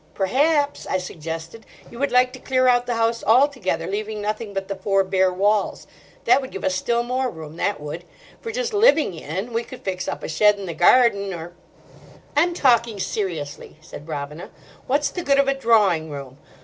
"Perhaps," 0.15 0.87
I 0.87 0.97
suggested, 0.97 1.63
"you 1.91 1.99
would 1.99 2.11
like 2.11 2.33
to 2.33 2.39
clear 2.39 2.67
out 2.67 2.87
the 2.87 2.95
house 2.95 3.23
altogether, 3.23 3.85
leaving 3.85 4.19
nothing 4.19 4.51
but 4.51 4.67
the 4.67 4.75
four 4.75 5.03
bare 5.03 5.31
walls. 5.31 5.85
That 6.25 6.41
would 6.41 6.49
give 6.49 6.63
us 6.63 6.73
still 6.73 7.03
more 7.03 7.29
room, 7.29 7.57
that 7.57 7.79
would. 7.79 8.05
For 8.41 8.51
just 8.51 8.73
living 8.73 9.13
in, 9.13 9.53
we 9.53 9.63
could 9.63 9.83
fix 9.83 10.07
up 10.07 10.23
a 10.23 10.27
shed 10.27 10.57
in 10.57 10.65
the 10.65 10.73
garden; 10.73 11.35
or—" 11.35 11.53
"I'm 12.35 12.55
talking 12.55 12.99
seriously," 12.99 13.77
said 13.79 14.07
Robina: 14.07 14.49
"what's 14.87 15.09
the 15.09 15.21
good 15.21 15.37
of 15.37 15.47
a 15.47 15.53
drawing 15.53 16.09
room? 16.09 16.39